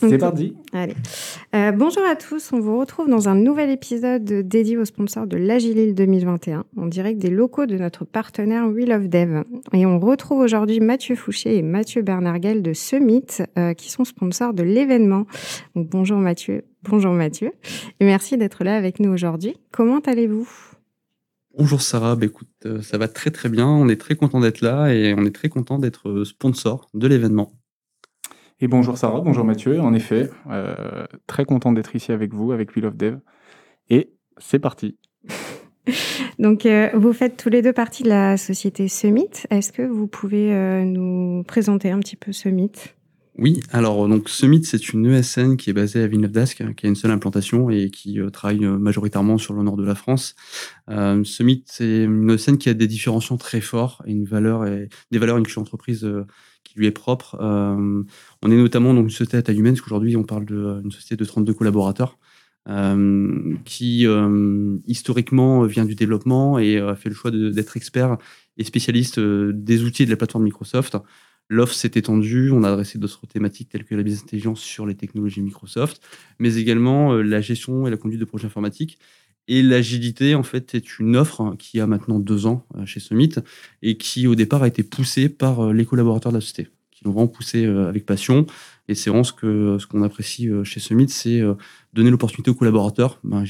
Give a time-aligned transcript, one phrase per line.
[0.00, 0.54] C'est parti.
[0.72, 0.94] Allez.
[1.54, 5.36] Euh, bonjour à tous, on vous retrouve dans un nouvel épisode dédié aux sponsors de
[5.36, 9.42] l'Agilil 2021, en direct des locaux de notre partenaire Wheel of Dev.
[9.72, 13.26] Et on retrouve aujourd'hui Mathieu Fouché et Mathieu Bernargel de Summit,
[13.58, 15.26] euh, qui sont sponsors de l'événement.
[15.74, 17.52] Bonjour Mathieu, bonjour Mathieu,
[18.00, 19.56] et merci d'être là avec nous aujourd'hui.
[19.70, 20.48] Comment allez-vous?
[21.58, 24.62] Bonjour Sarah, bah écoute, euh, ça va très très bien, on est très content d'être
[24.62, 27.52] là et on est très content d'être sponsor de l'événement.
[28.62, 29.80] Et bonjour Sarah, bonjour Mathieu.
[29.80, 33.18] En effet, euh, très content d'être ici avec vous, avec Wheel of Dev.
[33.90, 34.96] Et c'est parti.
[36.38, 39.30] Donc, euh, vous faites tous les deux partie de la société Summit.
[39.50, 42.70] Est-ce que vous pouvez euh, nous présenter un petit peu Summit?
[43.36, 46.94] Oui, alors donc Summit, c'est une ESN qui est basée à Villeneuve-d'Ascq, qui a une
[46.94, 50.36] seule implantation et qui travaille majoritairement sur le nord de la France.
[51.24, 55.18] Summit, c'est une ESN qui a des différenciants très forts et une valeur et des
[55.18, 56.06] valeurs et une culture d'entreprise
[56.76, 57.36] lui est propre.
[57.40, 58.02] Euh,
[58.42, 61.16] on est notamment dans une société à taille humaine, parce qu'aujourd'hui, on parle d'une société
[61.16, 62.18] de 32 collaborateurs.
[62.68, 68.18] Euh, qui euh, historiquement vient du développement et a fait le choix d'être expert
[68.56, 70.96] et spécialiste des outils de la plateforme Microsoft.
[71.48, 74.94] L'offre s'est étendue, on a adressé d'autres thématiques telles que la business intelligence sur les
[74.94, 76.06] technologies Microsoft,
[76.38, 79.00] mais également la gestion et la conduite de projets informatiques.
[79.48, 83.34] Et l'agilité, en fait, est une offre qui a maintenant deux ans euh, chez Summit
[83.82, 87.04] et qui, au départ, a été poussée par euh, les collaborateurs de la société, qui
[87.04, 88.46] l'ont vraiment poussé euh, avec passion.
[88.88, 91.40] Et c'est vraiment ce qu'on ce qu'on apprécie chez Summit, c'est
[91.92, 93.44] donner l'opportunité aux collaborateurs, ben,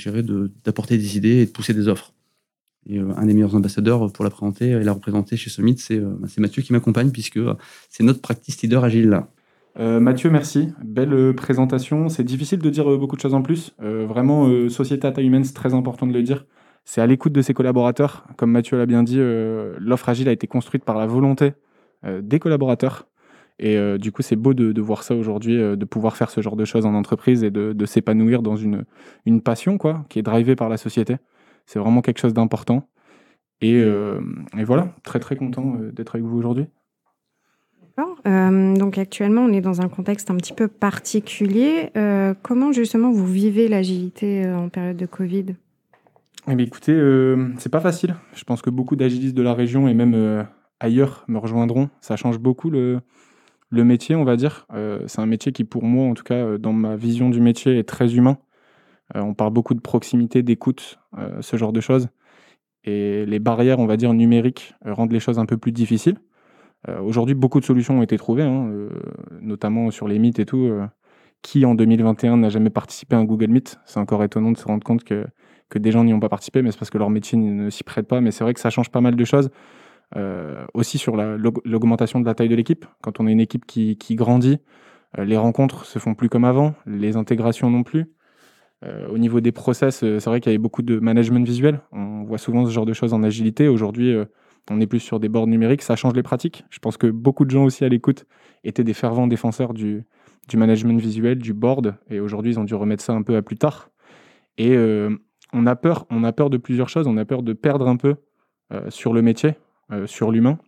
[0.64, 2.12] d'apporter des idées et de pousser des offres.
[2.86, 6.28] Et un des meilleurs ambassadeurs pour la présenter et la représenter chez Summit, c'est ben,
[6.36, 7.40] Mathieu qui m'accompagne, puisque
[7.88, 9.32] c'est notre practice leader agile là.
[9.78, 10.72] Euh, Mathieu, merci.
[10.84, 12.08] Belle euh, présentation.
[12.08, 13.74] C'est difficile de dire euh, beaucoup de choses en plus.
[13.78, 16.46] vraiment, société à taille humaine, c'est très important de le dire.
[16.84, 18.26] C'est à l'écoute de ses collaborateurs.
[18.36, 21.52] Comme Mathieu l'a bien dit, l'offre agile a été construite par la volonté
[22.04, 23.06] des collaborateurs.
[23.60, 26.64] Et du coup, c'est beau de, voir ça aujourd'hui, de pouvoir faire ce genre de
[26.64, 28.84] choses en entreprise et de, s'épanouir dans une,
[29.42, 31.18] passion quoi, qui est drivée par la société.
[31.66, 32.88] C'est vraiment quelque chose d'important.
[33.60, 33.84] Et,
[34.64, 36.66] voilà, très très content d'être avec vous aujourd'hui.
[38.26, 41.90] Euh, donc actuellement, on est dans un contexte un petit peu particulier.
[41.96, 45.46] Euh, comment justement vous vivez l'agilité euh, en période de Covid?
[46.48, 46.96] Eh écoutez,
[47.58, 48.16] c'est pas facile.
[48.34, 50.44] Je pense que beaucoup d'agilistes de la région et même
[50.80, 51.88] ailleurs me rejoindront.
[52.00, 53.00] Ça change beaucoup le
[53.70, 54.66] métier, on va dire.
[55.06, 57.88] c'est un métier qui, pour moi, en tout cas, dans ma vision du métier, est
[57.88, 58.38] très humain.
[59.14, 60.98] on parle beaucoup de proximité, d'écoute,
[61.40, 62.08] ce genre de choses.
[62.82, 66.16] Et les barrières, on va dire, numériques rendent les choses un peu plus difficiles.
[66.88, 68.88] Euh, aujourd'hui, beaucoup de solutions ont été trouvées, hein, euh,
[69.40, 70.64] notamment sur les mythes et tout.
[70.64, 70.86] Euh,
[71.42, 74.64] qui en 2021 n'a jamais participé à un Google Meet C'est encore étonnant de se
[74.64, 75.26] rendre compte que,
[75.70, 77.82] que des gens n'y ont pas participé, mais c'est parce que leur métier ne s'y
[77.82, 78.20] prête pas.
[78.20, 79.50] Mais c'est vrai que ça change pas mal de choses.
[80.74, 82.86] aussi sur l'augmentation de la taille de l'équipe.
[83.02, 84.60] Quand on a une équipe qui, qui grandit,
[85.18, 88.06] les rencontres se font plus comme avant, les intégrations non plus.
[89.10, 91.80] au niveau des process, c'est vrai qu'il y avait beaucoup de management visuel.
[91.90, 93.66] On voit souvent ce genre de choses en agilité.
[93.66, 94.14] Aujourd'hui,
[94.70, 96.64] on est plus sur des bords numériques, ça change les pratiques.
[96.70, 98.26] Je pense que beaucoup de gens aussi à l'écoute
[98.64, 100.04] étaient des fervents défenseurs du,
[100.48, 103.42] du management visuel, du board, et aujourd'hui ils ont dû remettre ça un peu à
[103.42, 103.90] plus tard.
[104.58, 105.10] Et euh,
[105.52, 107.06] on a peur, on a peur de plusieurs choses.
[107.06, 108.16] On a peur de perdre un peu
[108.72, 109.54] euh, sur le métier,
[109.90, 110.58] euh, sur l'humain.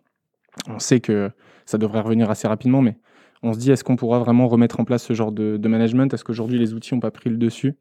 [0.68, 1.30] On sait que
[1.66, 2.96] ça devrait revenir assez rapidement, mais
[3.42, 6.12] on se dit est-ce qu'on pourra vraiment remettre en place ce genre de, de management?
[6.12, 7.74] Est-ce qu'aujourd'hui les outils n'ont pas pris le dessus?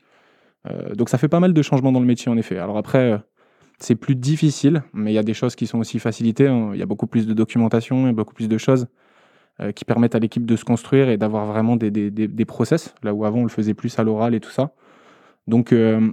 [0.95, 2.57] Donc ça fait pas mal de changements dans le métier en effet.
[2.57, 3.21] Alors après
[3.83, 6.49] c'est plus difficile, mais il y a des choses qui sont aussi facilitées.
[6.73, 8.87] Il y a beaucoup plus de documentation, et beaucoup plus de choses
[9.59, 13.25] euh, qui permettent à l'équipe de se construire et d'avoir vraiment des, process, là où
[13.25, 14.71] avant on le faisait plus à l'oral et tout ça.
[15.47, 16.09] Donc euh,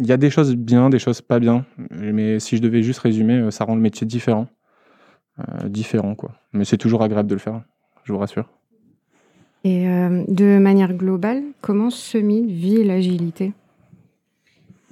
[0.00, 2.98] il y a des choses bien, des choses pas bien, mais si je devais juste
[2.98, 4.48] résumer, euh, ça rend le métier différent.
[5.66, 6.32] différent, quoi.
[6.52, 7.62] Mais c'est toujours agréable de le faire,
[8.04, 8.48] je vous rassure.
[9.62, 9.86] Et
[10.28, 13.54] de manière globale, comment Semi vit l'agilité?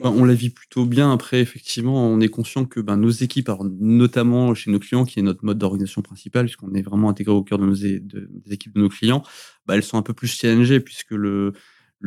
[0.04, 1.12] On la vit plutôt bien.
[1.12, 5.22] Après, effectivement, on est conscient que ben, nos équipes, notamment chez nos clients, qui est
[5.22, 8.80] notre mode d'organisation principale, puisqu'on est vraiment intégré au cœur de nos, des équipes de
[8.80, 9.22] nos clients,
[9.66, 11.52] bah, elles sont un peu plus challengées, puisque le,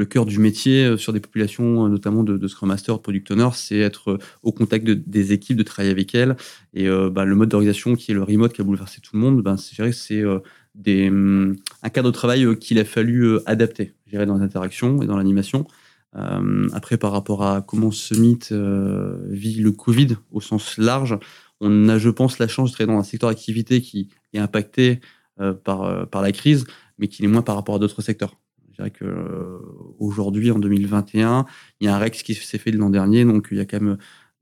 [0.09, 3.79] cœur du métier euh, sur des populations, euh, notamment de, Scrum Master, Product Owner, c'est
[3.79, 6.35] être euh, au contact des équipes, de travailler avec elles.
[6.73, 9.55] Et le mode d'organisation qui est le remote qui a bouleversé tout le monde, ben,
[9.57, 10.25] c'est
[11.07, 15.65] hum, un cadre de travail qu'il a fallu adapter dans les interactions et dans l'animation.
[16.15, 21.17] Euh, après, par rapport à comment Summit euh, vit le Covid au sens large,
[21.61, 24.99] on a, je pense, la chance travailler dans un secteur d'activité qui est impacté
[25.39, 26.65] euh, par, par la crise,
[26.97, 28.37] mais qui est moins par rapport à d'autres secteurs.
[28.69, 31.45] Je dirais qu'aujourd'hui, en 2021,
[31.79, 33.81] il y a un REX qui s'est fait l'an dernier, donc il y a quand
[33.81, 33.97] même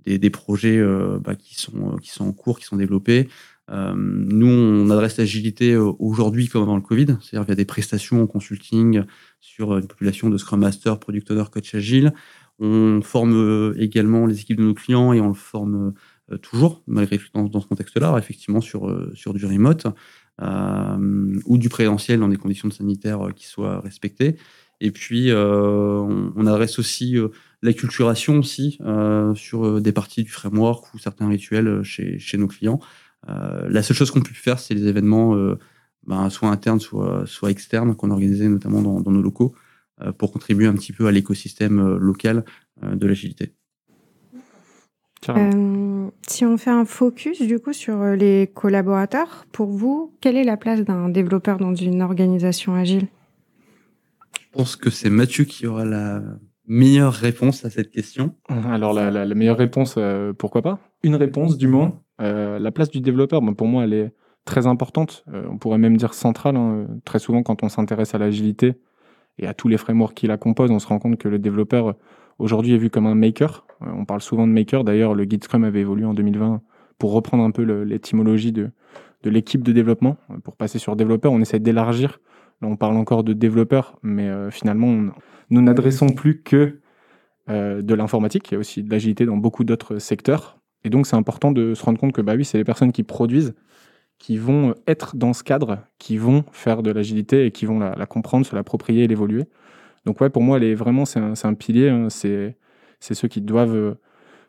[0.05, 0.83] des, des projets
[1.23, 3.29] bah, qui, sont, qui sont en cours, qui sont développés.
[3.69, 9.03] Nous, on adresse l'agilité aujourd'hui comme avant le Covid, c'est-à-dire via des prestations en consulting
[9.39, 12.13] sur une population de Scrum Master, Product Owner, Coach Agile.
[12.59, 15.93] On forme également les équipes de nos clients et on le forme
[16.41, 19.87] toujours, malgré tout, dans, ce contexte-là, effectivement, sur, sur du remote
[20.41, 24.35] ou du présentiel dans des conditions sanitaires qui soient respectées.
[24.81, 27.17] Et puis, on, on, adresse aussi
[27.63, 32.37] l'acculturation aussi euh, sur euh, des parties du framework ou certains rituels euh, chez, chez
[32.37, 32.79] nos clients.
[33.27, 35.35] La seule chose qu'on peut faire, c'est les événements
[36.05, 39.53] ben, soit internes, soit, soit externes, qu'on organisait notamment dans, dans, nos locaux,
[40.17, 42.43] pour contribuer un petit peu à l'écosystème local
[42.81, 43.53] de l'agilité.
[46.27, 50.57] si on fait un focus du coup sur les collaborateurs, pour vous, quelle est la
[50.57, 53.07] place d'un développeur dans une organisation agile?
[54.53, 56.21] Je pense que c'est Mathieu qui aura la
[56.67, 60.79] meilleure réponse à cette question Alors, la, meilleure réponse, euh, pourquoi pas?
[61.01, 62.02] Une réponse, du moins?
[62.21, 64.13] Euh, la place du développeur, pour moi, elle est
[64.45, 65.23] très importante.
[65.33, 66.55] Euh, on pourrait même dire centrale.
[66.55, 66.87] Hein.
[67.05, 68.75] Très souvent, quand on s'intéresse à l'agilité
[69.39, 71.95] et à tous les frameworks qui la composent, on se rend compte que le développeur,
[72.39, 73.65] aujourd'hui, est vu comme un maker.
[73.81, 74.83] on parle souvent de maker.
[74.83, 76.61] D'ailleurs, le guide Scrum avait évolué en 2020
[76.99, 78.69] pour reprendre un peu l'étymologie de,
[79.23, 80.17] de l'équipe de développement.
[80.43, 82.19] Pour passer sur développeur, on essaie d'élargir.
[82.61, 85.11] Là, on parle encore de développeur, mais finalement, on,
[85.49, 86.79] nous n'adressons plus que
[87.49, 90.57] euh, de l'informatique, il y a aussi de l'agilité dans beaucoup d'autres secteurs.
[90.83, 93.03] Et donc, c'est important de se rendre compte que bah oui, c'est les personnes qui
[93.03, 93.53] produisent,
[94.17, 98.05] qui vont être dans ce cadre, qui vont faire de l'agilité et qui vont la,
[98.05, 99.45] comprendre, se l'approprier et l'évoluer.
[100.05, 101.89] Donc, ouais, pour moi, elle vraiment, c'est un, pilier.
[101.89, 102.09] Hein.
[102.09, 102.55] c'est,
[102.99, 103.93] ceux qui doivent, euh,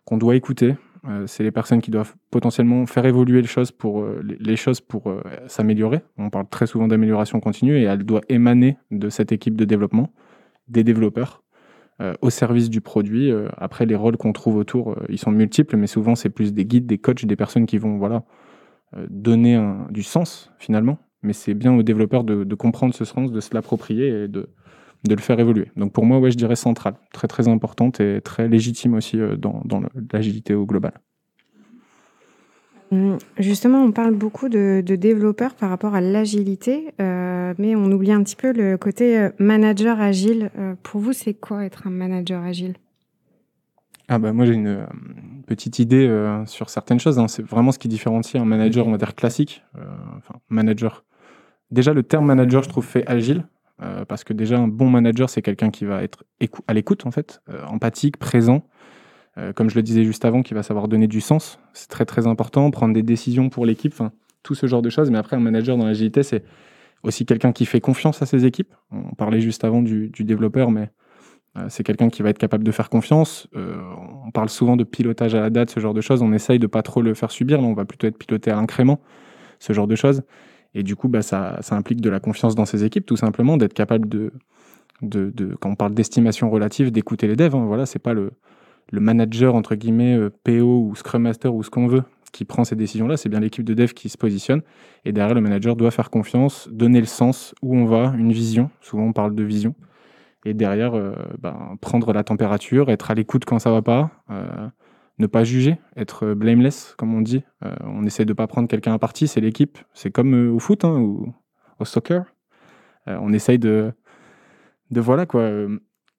[0.05, 0.75] qu'on doit écouter.
[1.07, 5.15] Euh, c'est les personnes qui doivent potentiellement faire évoluer les choses pour, les, choses pour
[5.47, 6.01] s'améliorer.
[6.17, 10.13] On parle très souvent d'amélioration continue et elle doit émaner de cette équipe de développement
[10.69, 11.44] des développeurs euh,
[12.23, 13.31] au service du produit.
[13.31, 16.53] Euh, après, les rôles qu'on trouve autour, euh, ils sont multiples, mais souvent c'est plus
[16.53, 18.25] des guides, des coachs, des personnes qui vont voilà,
[19.09, 19.61] donner
[19.91, 20.99] du sens finalement.
[21.23, 24.51] Mais c'est bien aux développeurs de, comprendre ce sens, de se l'approprier et de,
[25.09, 25.71] de le faire évoluer.
[25.77, 29.83] Donc pour moi, ouais, je dirais centrale, très très importante et très légitime aussi dans
[30.13, 30.93] l'agilité au global.
[32.95, 38.13] Mmh, justement, on parle beaucoup de, développeurs par rapport à l'agilité, euh, mais on oublie
[38.13, 40.51] un petit peu le côté euh, manager agile.
[40.57, 42.75] Euh, pour vous, c'est quoi être un manager agile?
[44.07, 44.87] Ah bah moi j'ai une,
[45.47, 46.07] petite idée
[46.47, 47.19] sur certaines choses.
[47.19, 47.27] Hein.
[47.27, 49.63] C'est vraiment ce qui différencie un manager, on va dire classique.
[50.19, 51.05] enfin, manager.
[51.71, 53.47] Déjà le terme manager, je trouve fait agile
[54.07, 56.25] parce que déjà un bon manager, c'est quelqu'un qui va être
[56.69, 58.67] à l'écoute en fait, empathique, présent,
[59.39, 61.59] euh, comme je le disais juste avant, qui va savoir donner du sens.
[61.73, 63.95] C'est très très important, prendre des décisions pour l'équipe,
[64.43, 65.11] tout ce genre de choses.
[65.11, 66.45] Mais après, un manager dans l'agilité, c'est
[67.03, 68.73] aussi quelqu'un qui fait confiance à ses équipes.
[68.91, 70.91] On parlait juste avant du, développeur, mais
[71.57, 73.49] euh, c'est quelqu'un qui va être capable de faire confiance.
[73.57, 73.77] Euh,
[74.25, 76.23] on parle souvent de pilotage à la date, ce genre de choses.
[76.23, 77.61] On essaye de pas trop le faire subir.
[77.61, 79.01] On va plutôt être piloté à l'incrément,
[79.59, 80.23] ce genre de choses.
[80.75, 83.57] Et du coup, bah, ça, ça implique de la confiance dans ses équipes, tout simplement,
[83.57, 84.33] d'être capable de,
[85.61, 87.55] quand on parle d'estimation relative, d'écouter les devs.
[87.55, 87.65] Hein.
[87.67, 88.33] Voilà, c'est pas le,
[88.91, 92.65] le manager, entre guillemets, euh, PO ou Scrum Master ou ce qu'on veut, qui prend
[92.65, 94.63] ces décisions-là, c'est bien l'équipe de dev qui se positionne.
[95.05, 98.71] Et derrière, le manager doit faire confiance, donner le sens où on va, une vision.
[98.81, 99.75] Souvent, on parle de vision.
[100.45, 104.69] Et derrière, euh, ben, prendre la température, être à l'écoute quand ça va pas, euh,
[105.19, 107.45] ne pas juger, être blameless, comme on dit.
[107.85, 109.79] on essaie de pas prendre quelqu'un à partie, c'est l'équipe.
[109.95, 111.33] C'est comme au foot hein, ou
[111.79, 112.25] au soccer.
[113.07, 113.93] on essaye de,
[114.91, 115.49] de voilà quoi,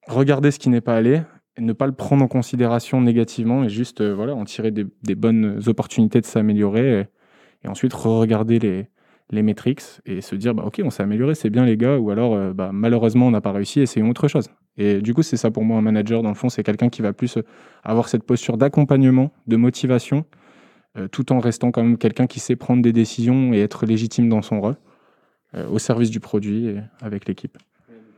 [0.08, 1.20] regarder ce qui n'est pas allé,
[1.58, 5.60] ne pas le prendre en considération négativement et juste euh, voilà, en tirer des, bonnes
[5.66, 7.08] opportunités de s'améliorer
[7.64, 8.86] et, ensuite re-regarder les,
[9.30, 12.10] les métriques et se dire bah, ok on s'est amélioré c'est bien les gars ou
[12.10, 14.50] alors euh, bah, malheureusement on n'a pas réussi essayons autre chose.
[14.76, 17.02] Et du coup c'est ça pour moi un manager dans le fond c'est quelqu'un qui
[17.02, 17.42] va plus euh,
[17.82, 20.24] avoir cette posture d'accompagnement de motivation
[21.12, 24.40] tout en restant quand même quelqu'un qui sait prendre des décisions et être légitime dans
[24.40, 24.76] son rôle
[25.70, 27.58] au service du produit et avec l'équipe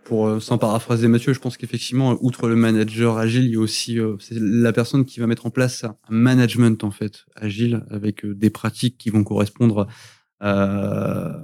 [0.09, 3.61] pour euh, sans paraphraser Mathieu, je pense qu'effectivement, outre le manager agile, il y a
[3.61, 8.25] aussi euh, la personne qui va mettre en place un management en fait agile avec
[8.25, 9.87] euh, des pratiques qui vont correspondre
[10.41, 11.43] bah,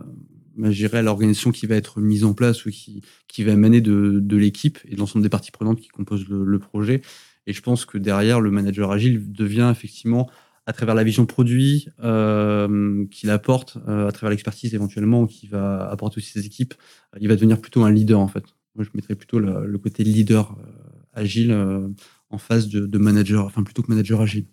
[0.57, 4.37] à l'organisation qui va être mise en place ou qui, qui va émaner de, de
[4.39, 7.03] l'équipe et de l'ensemble des parties prenantes qui composent le, projet.
[7.47, 10.31] Et je pense que derrière, le manager agile devient effectivement
[10.67, 16.19] à travers la vision produit euh, qu'il apporte, à travers l'expertise éventuellement qu'il va apporter
[16.19, 16.75] aussi ses équipes,
[17.21, 18.45] il va devenir plutôt un leader en fait.
[18.75, 20.71] Moi, je mettrais plutôt le, côté leader euh,
[21.13, 21.89] agile euh,
[22.31, 24.47] en face de, manager, enfin plutôt que manager agile.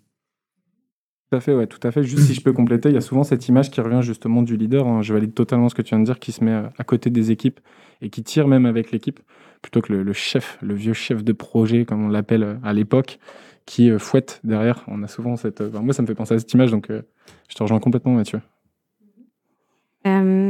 [1.30, 2.04] Tout à fait, ouais, tout à fait.
[2.04, 4.56] Juste si je peux compléter, il y a souvent cette image qui revient justement du
[4.56, 4.86] leader.
[4.86, 5.02] Hein.
[5.02, 7.30] Je valide totalement ce que tu viens de dire, qui se met à côté des
[7.30, 7.58] équipes
[8.00, 9.18] et qui tire même avec l'équipe,
[9.62, 13.18] plutôt que le, chef, le vieux chef de projet, comme on l'appelle euh, à l'époque,
[13.66, 14.84] qui fouette derrière.
[14.88, 15.60] On a souvent cette.
[15.60, 18.40] moi, ça me fait penser à cette image, donc je te rejoins complètement, Mathieu.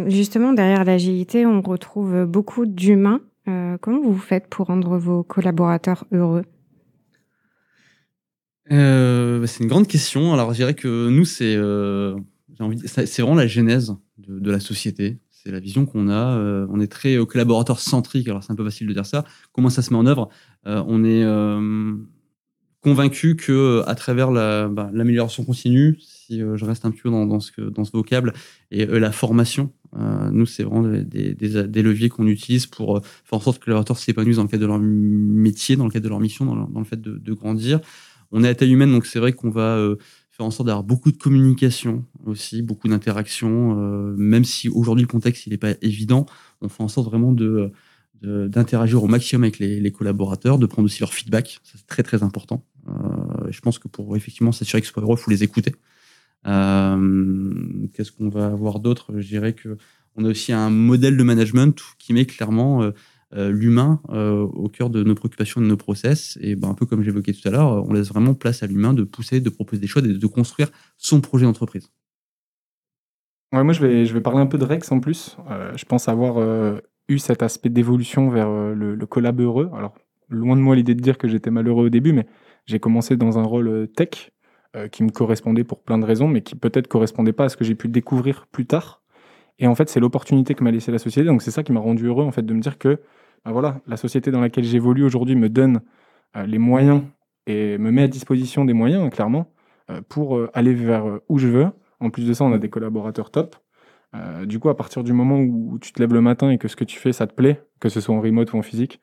[0.07, 3.21] justement, derrière l'agilité, on retrouve beaucoup d'humains.
[3.81, 6.45] comment vous faites pour rendre vos collaborateurs heureux?
[8.71, 10.33] Bah, C'est une grande question.
[10.33, 11.57] Alors, je dirais que nous, c'est
[12.87, 15.19] c'est vraiment la genèse de la société.
[15.31, 16.37] C'est la vision qu'on a.
[16.37, 18.28] Euh, on est très euh, collaborateur centrique.
[18.28, 19.25] Alors, c'est un peu facile de dire ça.
[19.52, 20.28] Comment ça se met en œuvre?
[20.66, 21.25] Euh, On est
[22.83, 27.85] convaincu que à travers bah, l'amélioration continue, si je reste un peu dans, ce, dans
[27.85, 28.33] ce vocable,
[28.71, 29.71] et la formation,
[30.33, 33.99] nous, c'est vraiment des, des, leviers qu'on utilise pour faire en sorte que les collaborateurs
[33.99, 36.85] s'épanouissent dans le cadre de leur métier, dans le cadre de leur mission, dans le,
[36.85, 37.81] fait de, de, grandir.
[38.31, 39.79] On est à taille humaine, donc c'est vrai qu'on va
[40.33, 45.09] faire en sorte d'avoir beaucoup de communication aussi, beaucoup d'interaction, euh, même si aujourd'hui le
[45.09, 46.27] contexte il n'est pas évident,
[46.62, 47.71] on fait en sorte vraiment de
[48.25, 52.65] d'interagir au maximum avec les, collaborateurs, de prendre aussi leur feedback, c'est très très important.
[52.89, 55.75] Euh, je pense que pour effectivement s'assurer que ce soit heureux, il faut les écouter.
[56.47, 59.12] Euh, qu'est-ce qu'on va avoir d'autre?
[59.19, 59.77] Je dirais que
[60.17, 65.03] on a aussi un modèle de management qui met clairement euh, l'humain au cœur de
[65.03, 66.39] nos préoccupations, de nos process.
[66.43, 68.93] Et ben, un peu comme j'évoquais tout à l'heure, on laisse vraiment place à l'humain
[68.93, 71.89] de pousser, de proposer des choix, de, de construire son projet d'entreprise.
[73.53, 75.37] Moi, je vais, je vais parler un peu de Rex en plus.
[75.77, 76.39] Je pense avoir
[77.09, 79.71] eu cet aspect d'évolution vers le, le, collab heureux.
[79.75, 79.95] Alors,
[80.29, 82.27] loin de moi l'idée de dire que j'étais malheureux au début, mais
[82.66, 84.31] j'ai commencé dans un rôle tech
[84.90, 87.64] qui me correspondait pour plein de raisons, mais qui peut-être correspondait pas à ce que
[87.64, 89.02] j'ai pu découvrir plus tard.
[89.59, 91.26] Et en fait, c'est l'opportunité que m'a laissé la société.
[91.26, 93.00] Donc, c'est ça qui m'a rendu heureux, en fait, de me dire que
[93.45, 95.81] bah voilà, la société dans laquelle j'évolue aujourd'hui me donne
[96.37, 97.02] euh, les moyens
[97.47, 99.52] et me met à disposition des moyens, clairement,
[99.90, 101.66] euh, pour euh, aller vers où je veux.
[102.00, 103.57] En plus de ça, on a des collaborateurs top.
[104.45, 106.76] du coup, à partir du moment où tu te lèves le matin et que ce
[106.76, 109.00] que tu fais, ça te plaît, que ce soit en remote ou en physique,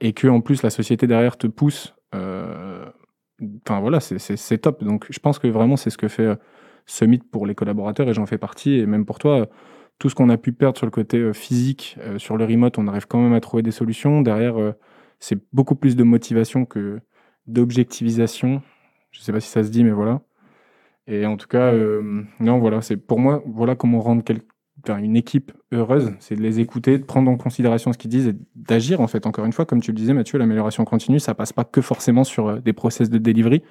[0.00, 4.84] et que en plus la société derrière te pousse, enfin voilà, c'est top.
[4.84, 6.38] Donc, je pense que vraiment, c'est ce que fait
[6.86, 9.48] Summit pour les collaborateurs, et j'en fais partie, et même pour toi
[10.02, 12.76] tout ce qu'on a pu perdre sur le côté euh, physique, euh, sur le remote,
[12.76, 14.20] on arrive quand même à trouver des solutions.
[14.20, 14.72] Derrière, euh,
[15.20, 16.98] c'est beaucoup plus de motivation que
[17.46, 18.62] d'objectivisation.
[19.12, 20.20] Je ne sais pas si ça se dit, mais voilà.
[21.06, 21.72] Et en tout cas,
[22.40, 24.24] non, voilà, c'est pour moi, voilà comment rendre
[24.88, 28.34] une équipe heureuse, c'est de les écouter, de prendre en considération ce qu'ils disent et
[28.56, 29.26] d'agir en fait.
[29.26, 32.24] Encore une fois, comme tu le disais, Mathieu, l'amélioration continue, ça passe pas que forcément
[32.24, 33.62] sur des process de delivery,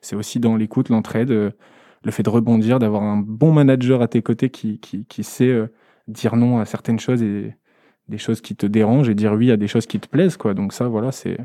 [0.00, 1.52] c'est aussi dans l'écoute, l'entraide
[2.04, 5.66] le fait de rebondir, d'avoir un bon manager à tes côtés qui, qui, sait euh,
[6.06, 7.54] dire non à certaines choses et
[8.08, 10.36] des choses qui te dérangent et dire oui à des choses qui te plaisent.
[10.36, 10.54] Quoi.
[10.54, 11.38] Donc ça, voilà, c'est,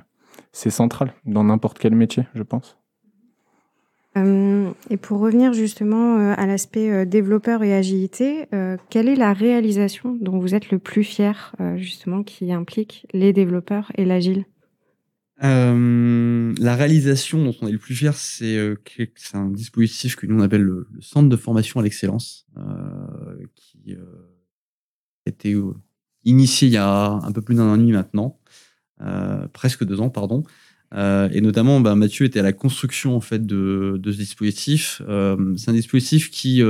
[0.51, 2.77] c'est central dans n'importe quel métier, je pense.
[4.15, 8.47] Euh, et pour revenir justement euh, à l'aspect développeur et agilité,
[8.89, 13.91] quelle est la réalisation dont vous êtes le plus fier, justement, qui implique les développeurs
[13.95, 14.45] et l'agile?
[15.43, 18.75] Euh, la réalisation dont on est le plus fier, c'est euh,
[19.33, 24.05] un dispositif que nous on appelle le, centre de formation à l'excellence, euh, qui euh,
[25.25, 25.73] a été euh,
[26.23, 28.39] initié il y a un peu plus d'un an et demi maintenant,
[29.51, 30.43] presque deux ans, pardon.
[30.93, 35.01] Et notamment, bah, Mathieu était à la construction en fait de, ce dispositif.
[35.57, 36.61] c'est un dispositif qui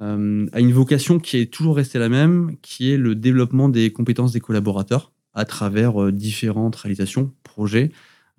[0.00, 4.32] a une vocation qui est toujours restée la même, qui est le développement des compétences
[4.32, 7.90] des collaborateurs à travers euh, différentes réalisations, projets,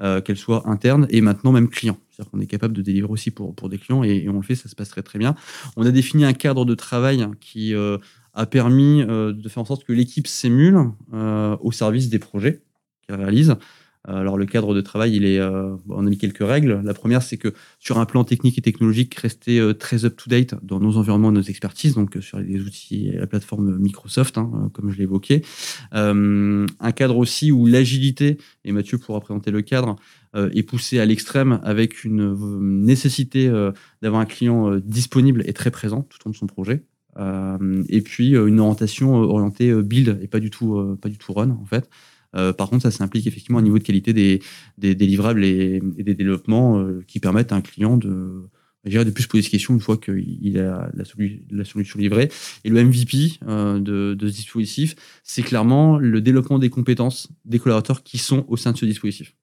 [0.01, 1.97] euh, qu'elles soient internes et maintenant même clients.
[2.09, 4.67] C'est-à-dire qu'on est capable de délivrer aussi pour, des clients et, on le fait, ça
[4.67, 5.35] se passe très très bien.
[5.77, 7.97] On a défini un cadre de travail qui euh,
[8.33, 10.77] a permis de faire en sorte que l'équipe s'émule
[11.11, 12.61] au service des projets
[13.05, 13.55] qu'elle réalise.
[14.09, 16.81] Euh, alors le cadre de travail, il est, euh, on a mis quelques règles.
[16.83, 20.79] La première, c'est que sur un plan technique et technologique, rester euh, très up-to-date dans
[20.79, 24.97] nos environnements, nos expertises, donc sur les outils et la plateforme Microsoft, hein, comme je
[24.97, 25.43] l'ai évoqué.
[25.91, 29.95] un cadre aussi où l'agilité, et Mathieu pourra présenter le cadre,
[30.35, 32.35] est poussé à l'extrême avec une
[32.83, 33.49] nécessité
[34.01, 36.83] d'avoir un client disponible et très présent tout au long de son projet.
[37.89, 41.65] et puis une orientation orientée build et pas du tout, pas du tout run en
[41.65, 41.89] fait.
[42.35, 44.41] Euh, par contre, ça s'implique effectivement un niveau de qualité des,
[44.77, 48.47] des, livrables et, des développements euh, qui permettent à un client de,
[48.85, 51.03] de plus poser des questions une fois qu'il a la,
[51.49, 52.29] la, solution livrée.
[52.63, 57.59] Et le MVP euh, de, de, ce dispositif, c'est clairement le développement des compétences des
[57.59, 59.35] collaborateurs qui sont au sein de ce dispositif.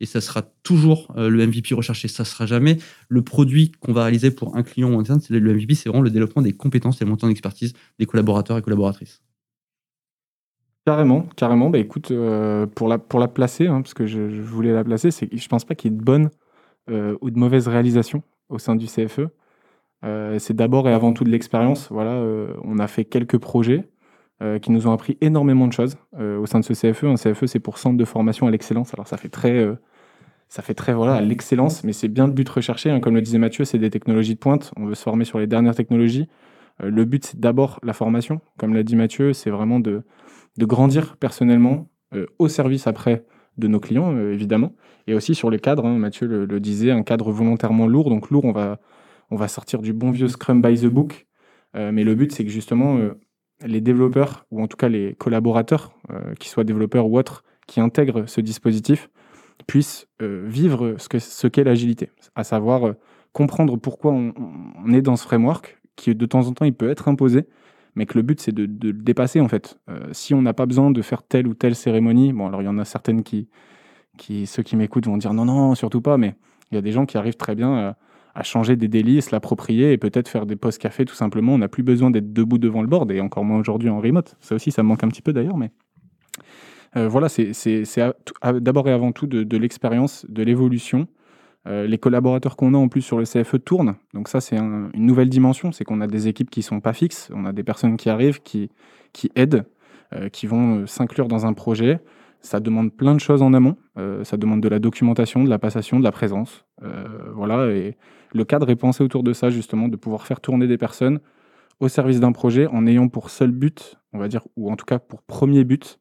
[0.00, 2.06] Et ça sera toujours le MVP recherché.
[2.06, 2.78] Ça sera jamais
[3.08, 5.20] le produit qu'on va réaliser pour un client ou interne.
[5.28, 8.62] Le MVP, c'est vraiment le développement des compétences et le montant d'expertise des collaborateurs et
[8.62, 9.22] collaboratrices.
[10.88, 11.68] Carrément, carrément.
[11.68, 15.10] Bah écoute, euh, pour, la, pour la placer, hein, parce que je, voulais la placer,
[15.10, 16.30] c'est je pense pas qu'il y ait de bonnes
[16.90, 19.28] euh, ou de mauvaises réalisations au sein du CFE.
[20.02, 21.88] Euh, c'est d'abord et avant tout de l'expérience.
[21.90, 22.24] Voilà,
[22.64, 23.86] on a fait quelques projets
[24.62, 27.04] qui nous ont appris énormément de choses au sein de ce CFE.
[27.04, 28.94] Un CFE, c'est pour Centre de formation à l'excellence.
[28.94, 29.68] Alors ça fait très,
[30.48, 32.90] ça fait très voilà, à l'excellence, mais c'est bien le but recherché.
[32.90, 33.00] Hein.
[33.00, 34.72] Comme le disait Mathieu, c'est des technologies de pointe.
[34.78, 36.28] On veut se former sur les dernières technologies.
[36.80, 38.40] le but, c'est d'abord la formation.
[38.56, 40.02] Comme l'a dit Mathieu, c'est vraiment de,
[40.58, 41.88] de grandir personnellement
[42.38, 43.24] au service après
[43.56, 44.74] de nos clients, évidemment.
[45.06, 48.10] Et aussi sur le cadre, hein, Mathieu le, disait, un cadre volontairement lourd.
[48.10, 48.78] Donc lourd, on va,
[49.30, 51.26] on va sortir du bon vieux Scrum by the book.
[51.74, 52.98] mais le but, c'est que justement,
[53.64, 57.80] les développeurs, ou en tout cas les collaborateurs, euh, qui soient développeurs ou autres, qui
[57.80, 59.10] intègrent ce dispositif,
[59.66, 62.92] puissent euh, vivre ce qu'est ce l'agilité, à savoir euh,
[63.32, 67.08] comprendre pourquoi on, est dans ce framework, qui de temps en temps il peut être
[67.08, 67.46] imposé,
[67.94, 69.78] mais que le but c'est de, le dépasser en fait.
[70.12, 72.68] si on n'a pas besoin de faire telle ou telle cérémonie, bon alors il y
[72.68, 73.48] en a certaines qui,
[74.46, 76.34] ceux qui m'écoutent vont dire non non surtout pas, mais
[76.70, 77.94] il y a des gens qui arrivent très bien
[78.38, 81.54] à changer des délits, se l'approprier et peut-être faire des postes café tout simplement.
[81.54, 84.36] On n'a plus besoin d'être debout devant le board et encore moins aujourd'hui en remote.
[84.38, 85.72] Ça aussi, ça me manque un petit peu d'ailleurs, mais
[86.96, 87.52] euh, voilà, c'est
[88.60, 91.08] d'abord et avant tout de, l'expérience, de l'évolution.
[91.68, 93.94] Euh, les collaborateurs qu'on a en plus sur le CFE tournent.
[94.14, 95.70] Donc ça, c'est une nouvelle dimension.
[95.72, 97.30] C'est qu'on a des équipes qui sont pas fixes.
[97.34, 98.70] On a des personnes qui arrivent, qui,
[99.34, 99.64] aident,
[100.14, 102.00] euh, qui vont s'inclure dans un projet.
[102.40, 103.76] Ça demande plein de choses en amont.
[104.22, 106.64] ça demande de la documentation, de la passation, de la présence.
[107.34, 107.66] voilà.
[107.72, 107.96] Et
[108.32, 111.18] le cadre est pensé autour de ça, justement, de pouvoir faire tourner des personnes
[111.80, 114.84] au service d'un projet en ayant pour seul but, on va dire, ou en tout
[114.84, 115.98] cas pour premier but,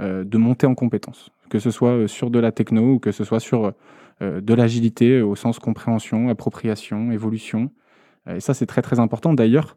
[0.00, 1.30] euh, de monter en compétence.
[1.48, 3.72] Que ce soit euh, sur de la techno ou que ce soit sur
[4.22, 7.70] euh, de l'agilité au sens compréhension, appropriation, évolution.
[8.28, 9.34] et ça, c'est très très important.
[9.34, 9.76] D'ailleurs,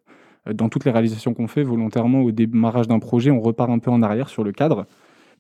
[0.52, 3.92] dans toutes les réalisations qu'on fait, volontairement au démarrage d'un projet, on repart un peu
[3.92, 4.86] en arrière sur le cadre,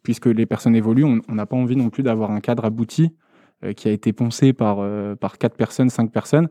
[0.03, 1.05] puisque les personnes évoluent.
[1.05, 3.11] On n'a pas envie non plus d'avoir un cadre abouti
[3.65, 6.47] euh, qui a été poncé par, euh, par quatre personnes, cinq personnes,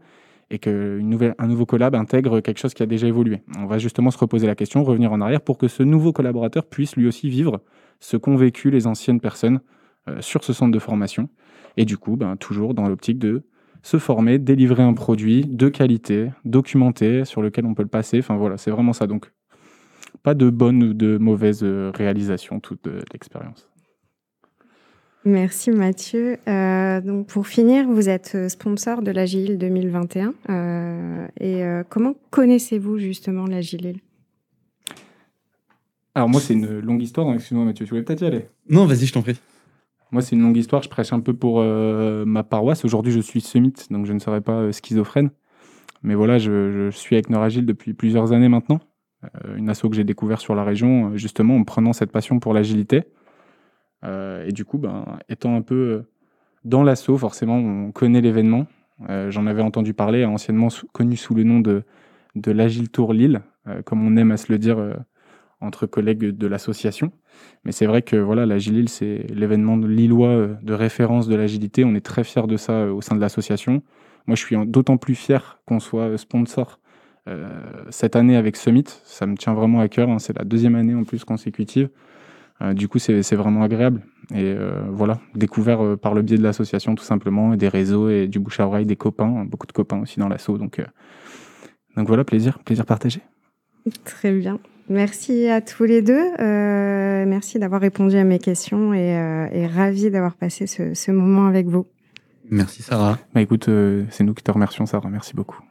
[0.50, 3.42] et qu'un nouveau collab intègre quelque chose qui a déjà évolué.
[3.58, 6.64] On va justement se reposer la question, revenir en arrière pour que ce nouveau collaborateur
[6.66, 7.60] puisse lui aussi vivre
[8.00, 9.60] ce qu'ont vécu les anciennes personnes
[10.08, 11.28] euh, sur ce centre de formation.
[11.76, 13.42] Et du coup, ben, toujours dans l'optique de
[13.82, 18.18] se former, délivrer un produit de qualité, documenté, sur lequel on peut le passer.
[18.18, 19.06] Enfin voilà, c'est vraiment ça.
[19.06, 19.32] Donc,
[20.22, 23.68] pas de bonne ou de mauvaise réalisation toute l'expérience.
[25.28, 26.38] Merci Mathieu.
[26.48, 30.32] Euh, donc pour finir, vous êtes euh, sponsor de l'Agile 2021.
[30.48, 33.96] Euh, et comment connaissez-vous justement l'Agile?
[36.18, 37.32] Alors moi, c'est une longue histoire.
[37.32, 39.38] Excuse-moi Mathieu, tu voulais peut-être y aller Non, vas-y, je t'en prie.
[40.10, 40.82] Moi, c'est une longue histoire.
[40.82, 42.84] Je prêche un peu pour ma paroisse.
[42.84, 45.30] Aujourd'hui, je suis summit, donc je ne serai pas schizophrène.
[46.02, 48.80] Mais voilà, je, suis avec Neuragile depuis plusieurs années maintenant.
[49.56, 53.04] une asso que j'ai découvert sur la région, justement en prenant cette passion pour l'agilité.
[54.04, 56.02] Euh, et du coup, ben, étant un peu euh,
[56.64, 58.66] dans l'assaut, forcément, on connaît l'événement.
[59.08, 61.84] Euh, j'en avais entendu parler, anciennement connu sous le nom de,
[62.34, 63.40] de l'Agile Tour Lille,
[63.84, 64.78] comme on aime à se le dire
[65.60, 67.12] entre collègues de l'association.
[67.64, 71.84] Mais c'est vrai que voilà, l'Agile Lille, c'est l'événement lillois de référence de l'agilité.
[71.84, 73.82] On est très fiers de ça au sein de l'association.
[74.26, 76.80] Moi, je suis d'autant plus fier qu'on soit sponsor
[77.90, 78.84] cette année avec Summit.
[79.04, 80.08] Ça me tient vraiment à cœur.
[80.08, 80.18] Hein.
[80.18, 81.90] C'est la deuxième année en plus consécutive.
[82.60, 84.02] Euh, du coup, c'est vraiment agréable.
[84.34, 88.08] Et euh, voilà, découvert euh, par le biais de l'association tout simplement, et des réseaux
[88.08, 90.28] et du bouche à oreille, des copains, beaucoup de copains aussi dans.
[90.28, 90.80] Donc,
[91.96, 93.20] donc voilà, plaisir, plaisir partagé.
[94.04, 94.58] Très bien.
[94.88, 96.30] Merci à tous les deux.
[97.26, 101.86] merci d'avoir répondu à mes questions et, ravi d'avoir passé ce, ce, moment avec vous.
[102.50, 103.18] Merci Sarah.
[103.34, 103.68] Bah écoute,
[104.10, 105.10] c'est nous qui te remercions Sarah.
[105.10, 105.67] Merci beaucoup.